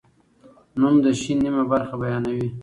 نوم 0.79 0.95
د 1.03 1.05
شي 1.19 1.33
نیمه 1.41 1.63
برخه 1.71 1.95
بیانوي. 2.01 2.47